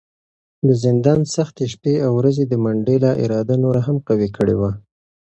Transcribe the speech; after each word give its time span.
د 0.67 0.69
زندان 0.83 1.19
سختې 1.35 1.65
شپې 1.73 1.93
او 2.05 2.11
ورځې 2.19 2.43
د 2.47 2.53
منډېلا 2.65 3.11
اراده 3.23 3.55
نوره 3.63 3.81
هم 3.87 3.97
قوي 4.07 4.29
کړې 4.37 4.55
وه. 4.59 4.71